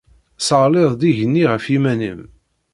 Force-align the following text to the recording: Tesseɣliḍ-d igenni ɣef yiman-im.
Tesseɣliḍ-d 0.37 1.01
igenni 1.09 1.43
ɣef 1.51 1.65
yiman-im. 1.71 2.19